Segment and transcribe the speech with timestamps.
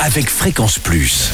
[0.00, 1.30] avec Fréquence Plus.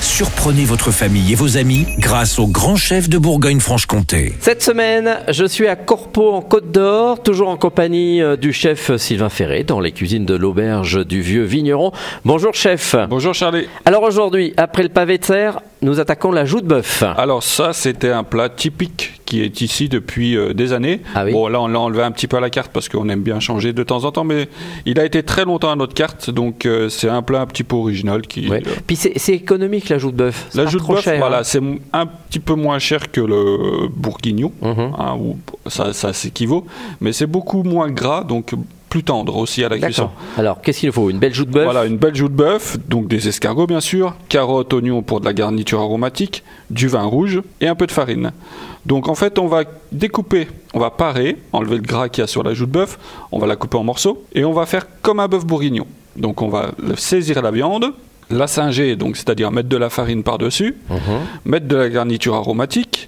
[0.00, 4.34] Surprenez votre famille et vos amis grâce au grand chef de Bourgogne-Franche-Comté.
[4.40, 8.96] Cette semaine, je suis à Corpeau en Côte d'Or, toujours en compagnie euh, du chef
[8.96, 11.92] Sylvain Ferré dans les cuisines de l'auberge du vieux vigneron.
[12.24, 12.96] Bonjour chef.
[13.08, 13.66] Bonjour Charlie.
[13.84, 17.02] Alors aujourd'hui, après le pavé de serre, nous attaquons la joue de bœuf.
[17.16, 21.00] Alors ça, c'était un plat typique qui est ici depuis euh, des années.
[21.14, 23.08] Ah oui Bon, là, on l'a enlevé un petit peu à la carte parce qu'on
[23.08, 24.48] aime bien changer de temps en temps, mais
[24.86, 27.62] il a été très longtemps à notre carte, donc euh, c'est un plat un petit
[27.64, 28.48] peu original qui.
[28.48, 28.62] Ouais.
[28.66, 30.48] euh, Puis c'est économique la joue de bœuf.
[30.54, 31.44] La joue de bœuf, cher, voilà, hein.
[31.44, 31.62] c'est
[31.92, 34.92] un petit peu moins cher que le bourguignon, Mhm.
[34.98, 35.16] hein,
[35.68, 36.66] ça, ça s'équivaut,
[37.00, 38.52] mais c'est beaucoup moins gras, donc
[38.90, 40.10] plus tendre aussi à la cuisson.
[40.36, 41.08] Alors, qu'est-ce qu'il faut?
[41.10, 41.64] Une belle joue de bœuf?
[41.64, 45.24] Voilà, une belle joue de bœuf, donc des escargots bien sûr, carottes, oignons pour de
[45.24, 48.32] la garniture aromatique, du vin rouge et un peu de farine.
[48.84, 52.26] Donc en fait, on va découper, on va parer, enlever le gras qu'il y a
[52.26, 52.98] sur la joue de bœuf,
[53.30, 55.86] on va la couper en morceaux et on va faire comme un bœuf bourguignon.
[56.16, 57.92] Donc on va saisir la viande,
[58.28, 60.98] la singer, donc c'est-à-dire mettre de la farine par-dessus, Mhm.
[61.44, 62.99] mettre de la garniture aromatique,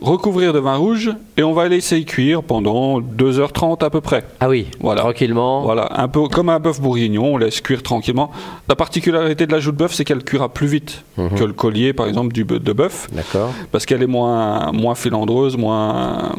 [0.00, 4.24] recouvrir de vin rouge et on va laisser cuire pendant 2h30 à peu près.
[4.40, 5.02] Ah oui, Voilà.
[5.02, 5.62] tranquillement.
[5.62, 8.30] Voilà, un peu comme un bœuf bourguignon, on laisse cuire tranquillement.
[8.68, 11.30] La particularité de la joue de bœuf, c'est qu'elle cuira plus vite Mhm.
[11.38, 13.50] que le collier, par exemple, du de bœuf, D'accord.
[13.72, 16.32] parce qu'elle est moins, moins filandreuse, moins,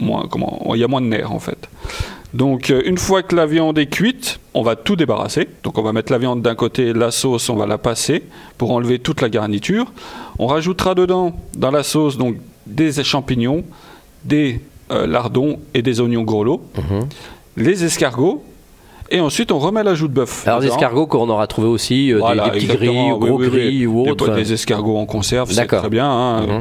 [0.00, 1.68] moins, comment, il y a moins de nerfs en fait.
[2.34, 5.48] Donc, euh, une fois que la viande est cuite, on va tout débarrasser.
[5.62, 8.22] Donc, on va mettre la viande d'un côté, la sauce, on va la passer
[8.58, 9.86] pour enlever toute la garniture.
[10.38, 12.36] On rajoutera dedans, dans la sauce, donc
[12.68, 13.64] des champignons,
[14.24, 17.08] des euh, lardons et des oignons grelots, Mhm.
[17.56, 18.42] les escargots,
[19.10, 20.46] et ensuite on remet la joue de bœuf.
[20.46, 23.28] Alors, des escargots qu'on aura trouvé aussi, euh, des- Voilà, des, petits gris, ou oui,
[23.28, 23.58] gros oui, oui.
[23.58, 24.34] gris ou Des- autres.
[24.34, 26.06] Des, escargots en conserve, c'est très bien.
[26.10, 26.40] hein.
[26.46, 26.60] Mhm.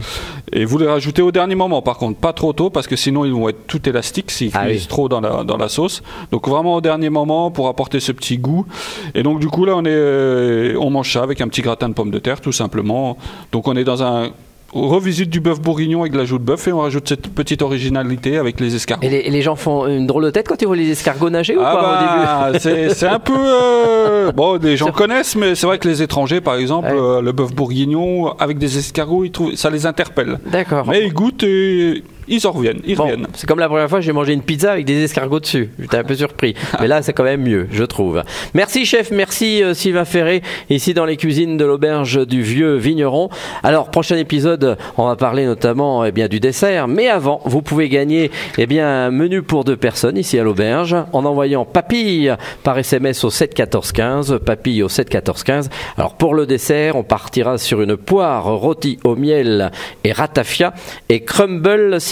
[0.54, 3.26] Et vous les rajoutez au dernier moment, par contre, pas trop tôt, parce que sinon
[3.26, 6.02] ils vont être tout élastiques s'ils Ah cuisent trop dans la, dans la sauce.
[6.32, 8.66] Donc vraiment au dernier moment pour apporter ce petit goût.
[9.14, 11.90] Et donc du coup là on est, euh, on mange ça avec un petit gratin
[11.90, 13.18] de pommes de terre tout simplement.
[13.52, 14.30] Donc on est dans un
[14.74, 17.62] revisite du bœuf bourguignon avec de la joue de bœuf et on rajoute cette petite
[17.62, 19.06] originalité avec les escargots.
[19.06, 21.30] Et les, et les gens font une drôle de tête quand ils voient les escargots
[21.30, 25.36] nager ou Ah pas au début bah, c'est un peu euh, bon les gens connaissent
[25.36, 27.00] mais c'est vrai que les étrangers par exemple Ouais.
[27.00, 30.86] euh, le bœuf bourguignon avec des escargots ils trouvent ça les interpelle D'accord.
[30.88, 34.02] mais ils goûtent et ils en reviennent ils Bon, reviennent c'est comme la première fois
[34.02, 35.70] j'ai mangé une pizza avec des escargots dessus.
[35.80, 36.54] J'étais un peu surpris.
[36.80, 38.24] Mais là, c'est quand même mieux, je trouve.
[38.54, 43.30] Merci chef, merci euh, Sylvain Ferré, ici dans les cuisines de l'auberge du vieux vigneron.
[43.64, 46.88] Alors, prochain épisode, on va parler notamment eh bien, du dessert.
[46.88, 50.96] Mais avant, vous pouvez gagner eh bien, un menu pour deux personnes ici à l'auberge
[51.14, 52.34] en envoyant papille
[52.64, 54.40] par SMS au 7 14 15.
[54.46, 55.70] Papille au 7 14 15.
[55.98, 59.72] Alors, pour le dessert, on partira sur une poire rôtie au miel
[60.04, 60.74] et ratafia
[61.10, 62.00] et crumble